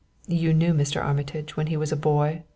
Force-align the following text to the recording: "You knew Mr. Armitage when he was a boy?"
"You 0.27 0.51
knew 0.51 0.73
Mr. 0.73 0.99
Armitage 0.99 1.55
when 1.55 1.67
he 1.67 1.77
was 1.77 1.91
a 1.91 1.95
boy?" 1.95 2.41